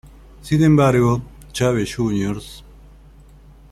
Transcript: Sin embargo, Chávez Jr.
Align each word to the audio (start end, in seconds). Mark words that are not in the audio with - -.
Sin 0.41 0.63
embargo, 0.63 1.21
Chávez 1.53 1.95
Jr. 1.95 2.41